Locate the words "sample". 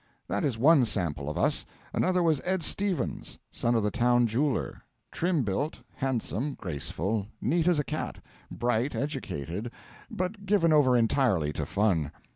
0.85-1.29